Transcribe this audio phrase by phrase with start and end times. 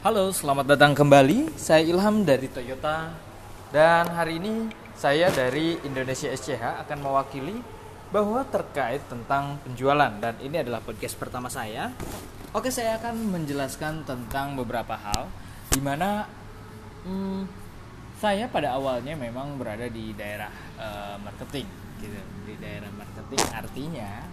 [0.00, 1.60] Halo, selamat datang kembali.
[1.60, 3.12] Saya Ilham dari Toyota
[3.68, 7.60] dan hari ini saya dari Indonesia SCH akan mewakili
[8.08, 11.92] bahwa terkait tentang penjualan dan ini adalah podcast pertama saya.
[12.56, 15.28] Oke, saya akan menjelaskan tentang beberapa hal
[15.68, 16.24] di mana
[17.04, 17.44] hmm,
[18.24, 20.48] saya pada awalnya memang berada di daerah
[20.80, 21.68] uh, marketing
[22.00, 22.16] gitu.
[22.48, 24.24] Di daerah marketing artinya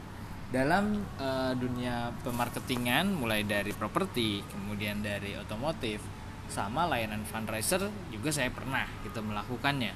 [0.47, 5.99] dalam uh, dunia pemarketingan mulai dari properti kemudian dari otomotif
[6.47, 9.91] sama layanan fundraiser juga saya pernah gitu melakukannya.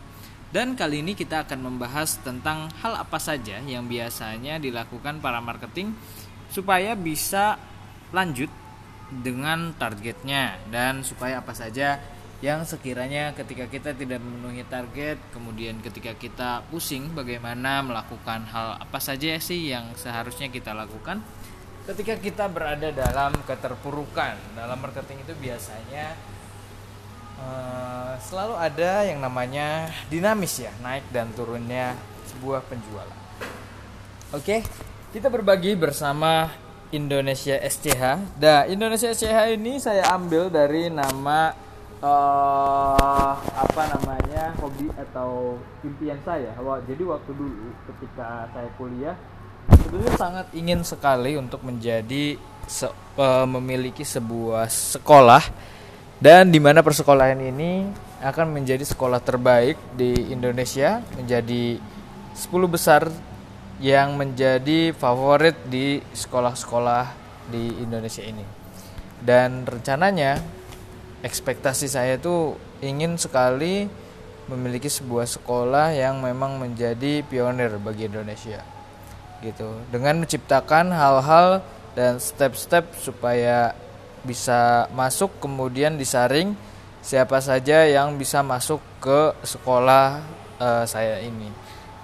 [0.52, 5.96] Dan kali ini kita akan membahas tentang hal apa saja yang biasanya dilakukan para marketing
[6.52, 7.56] supaya bisa
[8.12, 8.52] lanjut
[9.12, 12.04] dengan targetnya dan supaya apa saja
[12.42, 18.98] yang sekiranya ketika kita tidak memenuhi target kemudian ketika kita pusing bagaimana melakukan hal apa
[18.98, 21.22] saja sih yang seharusnya kita lakukan
[21.86, 26.18] ketika kita berada dalam keterpurukan dalam marketing itu biasanya
[27.38, 31.94] uh, selalu ada yang namanya dinamis ya naik dan turunnya
[32.26, 33.20] sebuah penjualan
[34.34, 34.58] oke
[35.14, 36.48] kita berbagi bersama
[36.92, 38.04] Indonesia SCH.
[38.40, 41.56] Nah, Indonesia SCH ini saya ambil dari nama
[42.02, 46.54] uh, apa namanya hobi atau impian saya.
[46.90, 49.16] Jadi waktu dulu ketika saya kuliah
[49.70, 52.36] sebetulnya sangat ingin sekali untuk menjadi
[52.66, 55.44] se uh, memiliki sebuah sekolah
[56.22, 57.90] dan di mana persekolahan ini
[58.22, 61.82] akan menjadi sekolah terbaik di Indonesia menjadi
[62.38, 63.10] 10 besar
[63.82, 67.06] yang menjadi favorit di sekolah-sekolah
[67.50, 68.46] di Indonesia ini.
[69.18, 70.38] Dan rencananya
[71.22, 73.86] ekspektasi saya tuh ingin sekali
[74.50, 78.62] memiliki sebuah sekolah yang memang menjadi pionir bagi Indonesia
[79.46, 79.80] gitu.
[79.90, 81.62] Dengan menciptakan hal-hal
[81.94, 83.74] dan step-step supaya
[84.22, 86.54] bisa masuk kemudian disaring
[87.02, 90.22] siapa saja yang bisa masuk ke sekolah
[90.62, 91.50] uh, saya ini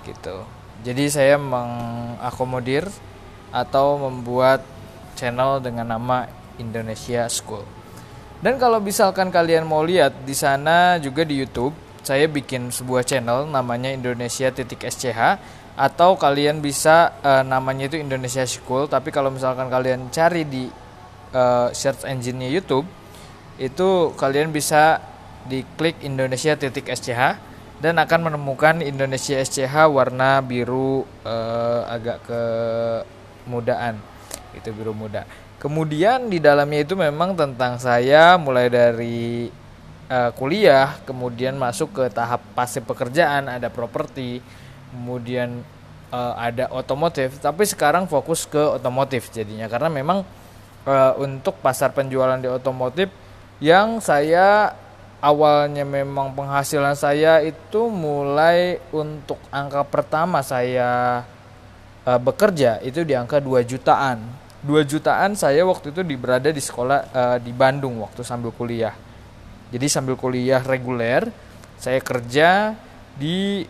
[0.06, 0.46] gitu.
[0.82, 2.86] Jadi saya mengakomodir
[3.50, 4.62] atau membuat
[5.18, 7.77] channel dengan nama Indonesia School
[8.38, 11.74] dan kalau misalkan kalian mau lihat di sana juga di YouTube,
[12.06, 15.42] saya bikin sebuah channel namanya Indonesia titik SCH
[15.74, 20.70] atau kalian bisa uh, namanya itu Indonesia School, tapi kalau misalkan kalian cari di
[21.34, 22.86] uh, search engine-nya YouTube
[23.58, 25.02] itu kalian bisa
[25.50, 27.42] diklik Indonesia titik SCH
[27.82, 33.98] dan akan menemukan Indonesia SCH warna biru uh, agak kemudaan.
[34.54, 39.50] Itu biru muda Kemudian di dalamnya itu memang tentang saya mulai dari
[40.06, 44.38] uh, kuliah, kemudian masuk ke tahap pasif pekerjaan, ada properti,
[44.94, 45.66] kemudian
[46.14, 49.66] uh, ada otomotif, tapi sekarang fokus ke otomotif jadinya.
[49.66, 50.22] Karena memang
[50.86, 53.10] uh, untuk pasar penjualan di otomotif
[53.58, 54.78] yang saya
[55.26, 61.26] awalnya memang penghasilan saya itu mulai untuk angka pertama saya
[62.06, 64.22] uh, bekerja itu di angka 2 jutaan
[64.68, 68.92] 2 jutaan saya waktu itu di, berada di sekolah uh, di Bandung waktu sambil kuliah.
[69.72, 71.32] Jadi sambil kuliah reguler,
[71.80, 72.76] saya kerja
[73.16, 73.64] di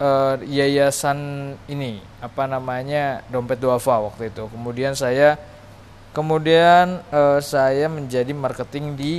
[0.00, 4.44] uh, yayasan ini apa namanya dompet duafa waktu itu.
[4.52, 5.40] Kemudian saya
[6.12, 9.12] kemudian uh, saya menjadi marketing di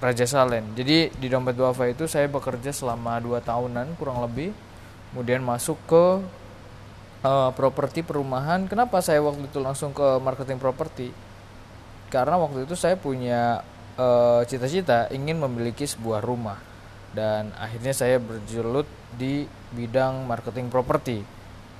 [0.00, 0.76] Raja Salen.
[0.76, 4.52] Jadi di dompet duafa itu saya bekerja selama 2 tahunan kurang lebih.
[5.12, 6.04] Kemudian masuk ke
[7.24, 11.12] uh, properti perumahan kenapa saya waktu itu langsung ke marketing properti?
[12.10, 13.62] Karena waktu itu saya punya
[13.94, 16.58] eh, cita-cita uh, ingin memiliki sebuah rumah.
[17.14, 21.22] Dan akhirnya saya bergelut di bidang marketing properti.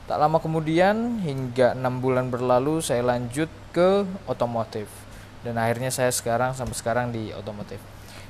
[0.06, 4.86] Tak lama kemudian hingga enam bulan berlalu saya lanjut ke otomotif.
[5.42, 7.82] Dan akhirnya saya sekarang sampai sekarang di otomotif.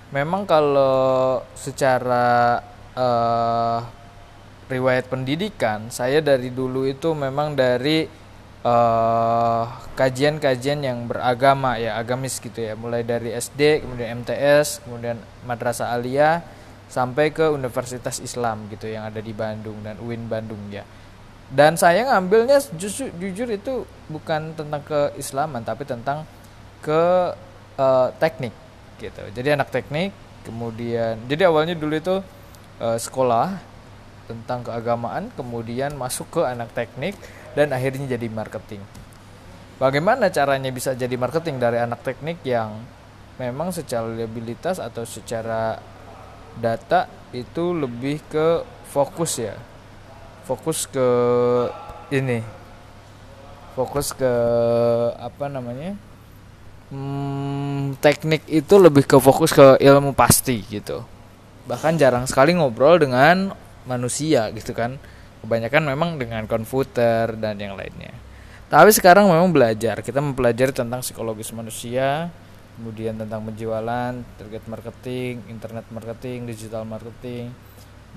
[0.09, 2.65] Memang kalau secara
[2.97, 3.85] uh,
[4.71, 8.07] riwayat pendidikan saya dari dulu itu memang dari
[8.63, 9.65] eh,
[9.99, 12.79] kajian-kajian uh, yang beragama ya agamis gitu ya.
[12.79, 16.47] Mulai dari SD kemudian MTS kemudian madrasah aliyah
[16.87, 20.87] sampai ke Universitas Islam gitu yang ada di Bandung dan UIN Bandung ya.
[21.51, 26.23] Dan saya ngambilnya justru jujur itu bukan tentang keislaman tapi tentang
[26.79, 27.35] ke
[27.75, 28.55] uh, teknik
[29.03, 29.23] gitu.
[29.35, 30.15] Jadi anak teknik
[30.47, 32.17] kemudian jadi awalnya dulu itu
[32.81, 33.70] uh, sekolah
[34.31, 37.19] tentang keagamaan, kemudian masuk ke anak teknik
[37.59, 38.79] dan akhirnya jadi marketing.
[39.83, 42.79] Bagaimana caranya bisa jadi marketing dari anak teknik yang
[43.43, 45.83] memang secara liabilitas atau secara
[46.55, 48.63] data itu lebih ke
[48.95, 49.59] fokus ya.
[50.47, 51.09] Fokus ke
[52.15, 52.47] ini.
[53.75, 54.33] Fokus ke
[55.19, 55.99] apa namanya?
[56.95, 61.03] Hmm, teknik itu lebih ke fokus ke ilmu pasti gitu
[61.71, 63.55] bahkan jarang sekali ngobrol dengan
[63.85, 64.97] manusia gitu kan.
[65.41, 68.13] Kebanyakan memang dengan komputer dan yang lainnya.
[68.69, 69.99] Tapi sekarang memang belajar.
[70.05, 72.31] Kita mempelajari tentang psikologis manusia
[72.81, 77.51] kemudian tentang penjualan target marketing internet marketing digital marketing.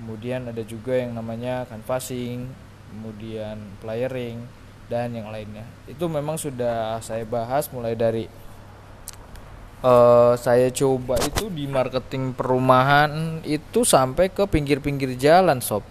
[0.00, 2.48] Kemudian ada juga yang namanya canvassing
[2.94, 4.38] kemudian playering
[4.86, 5.66] dan yang lainnya.
[5.90, 8.30] Itu memang sudah saya bahas mulai dari
[9.84, 15.84] uh, saya coba itu di marketing perumahan itu sampai ke pinggir-pinggir jalan sob.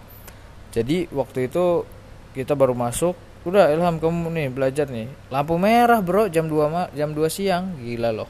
[0.73, 1.85] Jadi waktu itu
[2.33, 3.13] kita baru masuk
[3.45, 5.05] udah Ilham kamu nih belajar nih.
[5.29, 7.77] Lampu merah bro jam 2 jam 2 siang.
[7.77, 8.29] Gila loh.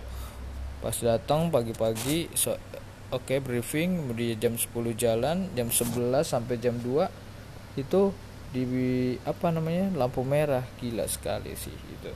[0.84, 2.52] Pas datang pagi-pagi so,
[3.16, 4.68] oke okay, briefing kemudian jam 10
[5.00, 8.12] jalan jam 11 sampai jam 2 itu
[8.52, 8.64] di
[9.24, 10.68] apa namanya lampu merah.
[10.84, 12.12] Gila sekali sih itu.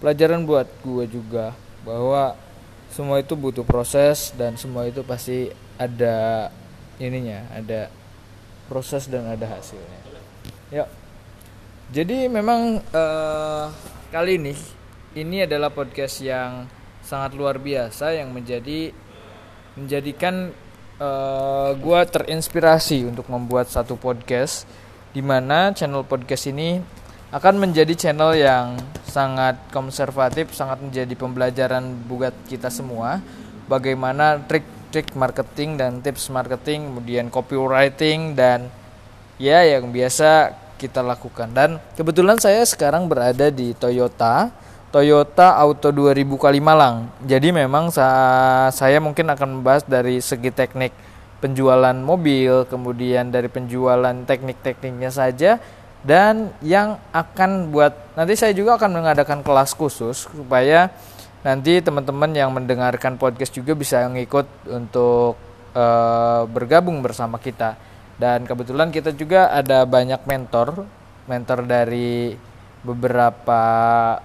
[0.00, 1.52] Pelajaran buat gue juga
[1.82, 2.47] bahwa
[2.92, 6.48] semua itu butuh proses dan semua itu pasti ada
[6.98, 7.92] ininya ada
[8.68, 10.00] proses dan ada hasilnya.
[10.68, 10.84] Ya.
[11.88, 13.72] Jadi memang uh,
[14.12, 14.52] kali ini
[15.16, 16.68] ini adalah podcast yang
[17.00, 18.92] sangat luar biasa yang menjadi
[19.78, 20.52] menjadikan
[21.00, 24.68] uh, eh, gue terinspirasi untuk membuat satu podcast
[25.14, 26.82] di mana channel podcast ini
[27.32, 28.76] akan menjadi channel yang
[29.18, 33.18] sangat konservatif, sangat menjadi pembelajaran buat kita semua
[33.66, 38.70] bagaimana trik-trik marketing dan tips marketing, kemudian copywriting dan
[39.42, 41.50] ya yang biasa kita lakukan.
[41.50, 44.54] Dan kebetulan saya sekarang berada di Toyota
[44.94, 47.10] Toyota Auto 2000 Kalimalang.
[47.26, 47.90] Jadi memang
[48.70, 50.94] saya mungkin akan membahas dari segi teknik
[51.42, 55.58] penjualan mobil, kemudian dari penjualan teknik-tekniknya saja
[56.06, 60.90] dan yang akan buat nanti saya juga akan mengadakan kelas khusus supaya
[61.42, 65.34] nanti teman-teman yang mendengarkan podcast juga bisa ngikut untuk
[65.74, 67.78] uh, bergabung bersama kita.
[68.18, 70.82] Dan kebetulan kita juga ada banyak mentor
[71.30, 72.34] mentor dari
[72.82, 73.62] beberapa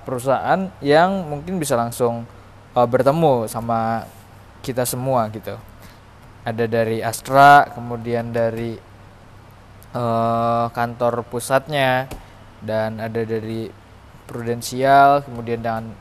[0.02, 2.26] perusahaan yang mungkin bisa langsung
[2.74, 4.06] uh, bertemu sama
[4.66, 5.58] kita semua gitu.
[6.44, 8.93] Ada dari Astra kemudian dari
[9.94, 12.10] uh, kantor pusatnya
[12.60, 13.70] dan ada dari
[14.24, 15.94] Prudensial kemudian dan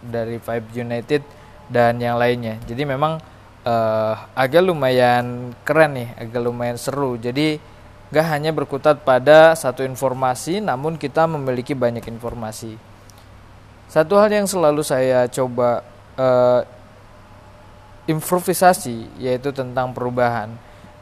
[0.00, 1.22] dari Five United
[1.68, 2.56] dan yang lainnya.
[2.64, 3.20] Jadi memang
[3.66, 7.20] uh, agak lumayan keren nih agak lumayan seru.
[7.20, 7.58] Jadi
[8.06, 12.78] gak hanya berkutat pada satu informasi namun kita memiliki banyak informasi.
[13.86, 15.84] Satu hal yang selalu saya coba
[16.18, 16.62] uh,
[18.08, 20.54] improvisasi yaitu tentang perubahan.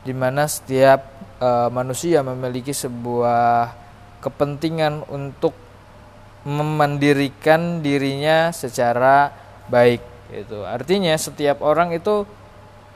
[0.05, 1.14] Di mana setiap
[1.45, 3.77] uh, manusia memiliki sebuah
[4.25, 5.53] kepentingan untuk
[6.49, 9.33] memandirikan dirinya secara
[9.69, 10.01] baik
[10.33, 12.25] itu artinya setiap orang itu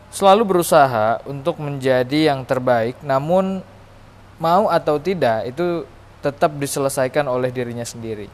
[0.09, 3.61] selalu berusaha untuk menjadi yang terbaik namun
[4.41, 5.85] mau atau tidak itu
[6.25, 8.29] tetap diselesaikan oleh dirinya sendiri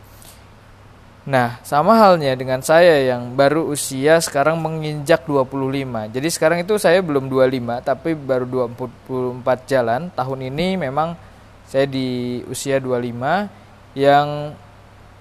[1.24, 6.12] Nah, sama halnya dengan saya yang baru usia sekarang menginjak 25.
[6.12, 10.12] Jadi sekarang itu saya belum 25 tapi baru 24 jalan.
[10.12, 11.16] Tahun ini memang
[11.64, 13.48] saya di usia 25
[13.96, 14.52] yang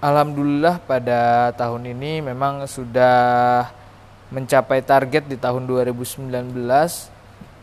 [0.04, 3.64] alhamdulillah pada tahun ini memang sudah
[4.28, 6.52] mencapai target di tahun 2019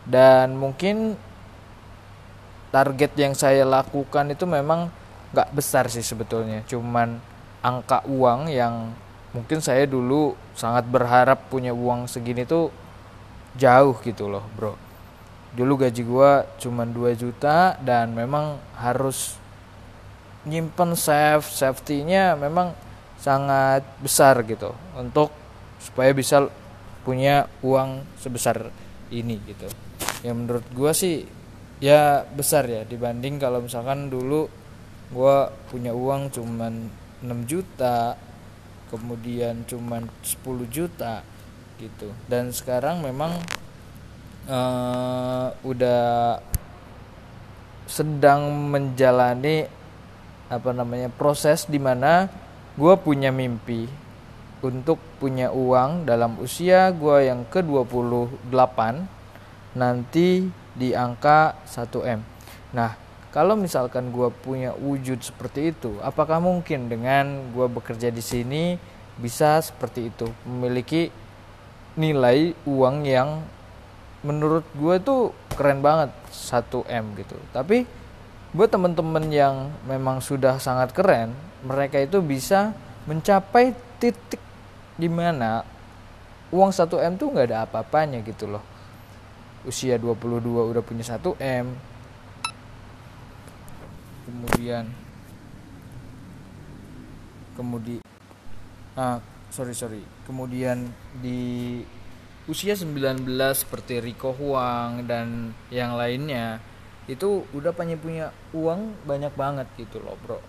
[0.09, 1.13] dan mungkin
[2.73, 4.89] target yang saya lakukan itu memang
[5.29, 7.30] gak besar sih sebetulnya cuman
[7.61, 8.93] angka uang yang
[9.31, 12.73] mungkin saya dulu sangat berharap punya uang segini tuh
[13.55, 14.73] jauh gitu loh bro.
[15.51, 19.35] Dulu gaji gua cuma 2 juta dan memang harus
[20.47, 22.73] nyimpen save safety-nya memang
[23.21, 25.29] sangat besar gitu untuk
[25.77, 26.49] supaya bisa
[27.05, 28.73] punya uang sebesar
[29.13, 29.69] ini gitu.
[30.25, 31.27] Yang menurut gua sih
[31.83, 34.47] ya besar ya dibanding kalau misalkan dulu
[35.11, 38.17] gua punya uang cuman 6 juta
[38.91, 41.23] kemudian cuman 10 juta
[41.79, 42.11] gitu.
[42.27, 43.33] Dan sekarang memang
[44.51, 46.41] uh, udah
[47.87, 49.67] sedang menjalani
[50.51, 52.27] apa namanya proses di mana
[52.75, 53.87] gue punya mimpi
[54.61, 58.51] untuk punya uang dalam usia gue yang ke 28
[59.75, 62.19] nanti di angka 1M
[62.71, 62.95] nah
[63.31, 68.75] kalau misalkan gue punya wujud seperti itu, apakah mungkin dengan gue bekerja di sini
[69.15, 71.07] bisa seperti itu, memiliki
[71.95, 73.39] nilai uang yang
[74.27, 77.39] menurut gue tuh keren banget 1 m gitu.
[77.55, 77.87] Tapi
[78.51, 81.31] buat temen-temen yang memang sudah sangat keren,
[81.63, 82.75] mereka itu bisa
[83.07, 84.43] mencapai titik
[84.99, 85.63] di mana
[86.51, 88.61] uang 1 m tuh nggak ada apa-apanya gitu loh
[89.63, 91.65] usia 22 udah punya 1 m
[94.25, 94.85] kemudian
[97.55, 98.01] kemudian
[98.95, 99.19] ah
[99.51, 100.01] sorry sorry.
[100.23, 101.83] Kemudian di
[102.47, 106.63] usia 19 seperti Rico Huang dan yang lainnya
[107.05, 110.39] itu udah punya punya uang banyak banget gitu loh bro.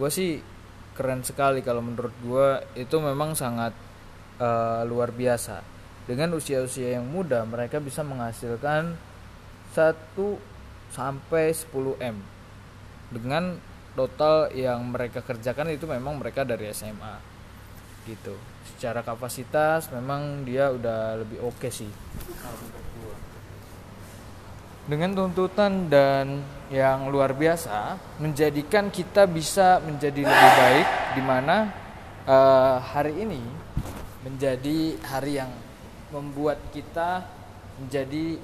[0.00, 0.40] Gue sih
[0.96, 2.48] keren sekali kalau menurut gue
[2.80, 3.76] itu memang sangat
[4.40, 5.62] uh, luar biasa.
[6.02, 8.98] Dengan usia-usia yang muda mereka bisa menghasilkan
[9.70, 9.94] 1
[10.90, 11.70] sampai 10
[12.02, 12.41] m
[13.12, 13.60] dengan
[13.92, 17.20] total yang mereka kerjakan itu memang mereka dari SMA
[18.08, 18.34] gitu.
[18.74, 21.92] Secara kapasitas memang dia udah lebih oke okay sih.
[24.82, 31.56] Dengan tuntutan dan yang luar biasa menjadikan kita bisa menjadi lebih baik di mana
[32.26, 33.38] uh, hari ini
[34.26, 35.52] menjadi hari yang
[36.10, 37.22] membuat kita
[37.78, 38.42] menjadi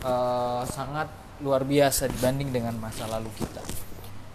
[0.00, 3.64] uh, sangat luar biasa dibanding dengan masa lalu kita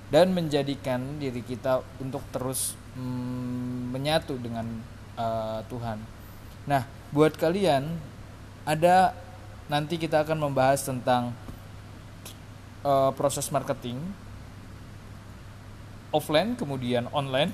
[0.10, 4.66] dan menjadikan diri kita untuk terus mm, menyatu dengan
[5.18, 5.98] uh, Tuhan.
[6.70, 7.90] Nah, buat kalian
[8.66, 9.14] ada
[9.66, 11.34] nanti kita akan membahas tentang
[12.86, 13.98] uh, proses marketing
[16.14, 17.50] offline kemudian online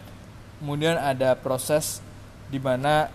[0.59, 2.03] kemudian ada proses
[2.51, 3.07] di mana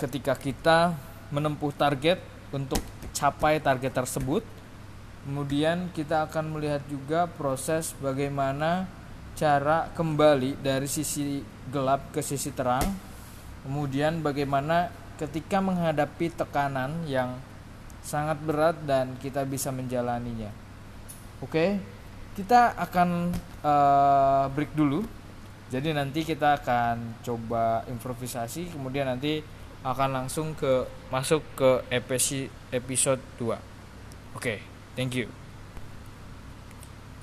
[0.00, 0.96] ketika kita
[1.28, 2.18] menempuh target
[2.50, 2.80] untuk
[3.12, 4.42] capai target tersebut
[5.26, 8.88] kemudian kita akan melihat juga proses bagaimana
[9.36, 12.84] cara kembali dari sisi gelap ke sisi terang
[13.64, 14.88] kemudian bagaimana
[15.20, 17.36] ketika menghadapi tekanan yang
[18.00, 20.48] sangat berat dan kita bisa menjalaninya.
[21.44, 21.76] Oke,
[22.36, 25.04] kita akan uh, break dulu.
[25.70, 29.38] Jadi nanti kita akan coba improvisasi, kemudian nanti
[29.86, 31.70] akan langsung ke masuk ke
[32.74, 34.34] episode 2.
[34.34, 34.58] Oke,
[35.00, 35.32] thank you.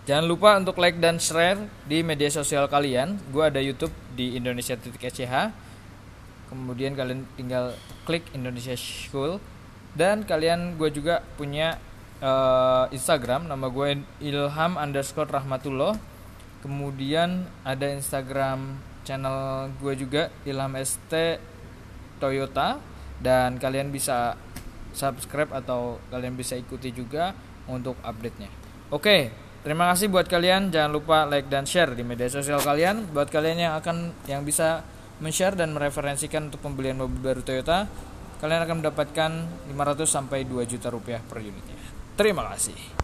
[0.10, 3.22] Jangan lupa untuk like dan share di media sosial kalian.
[3.30, 5.54] Gue ada YouTube di Indonesia.sch.
[6.50, 7.78] Kemudian kalian tinggal
[8.10, 9.38] klik Indonesia School
[9.94, 11.78] dan kalian gue juga punya
[12.24, 15.98] uh, Instagram nama gue Ilham underscore Rahmatullah
[16.64, 21.42] kemudian ada Instagram channel gue juga Ilham ST
[22.22, 22.80] Toyota
[23.20, 24.38] dan kalian bisa
[24.94, 27.34] subscribe atau kalian bisa ikuti juga
[27.72, 28.50] untuk update nya
[28.90, 29.18] oke
[29.64, 33.58] terima kasih buat kalian jangan lupa like dan share di media sosial kalian buat kalian
[33.70, 34.84] yang akan yang bisa
[35.18, 37.90] men-share dan mereferensikan untuk pembelian mobil baru Toyota
[38.38, 39.32] kalian akan mendapatkan
[39.74, 41.78] 500 sampai 2 juta rupiah per unitnya.
[42.14, 42.78] Terima kasih.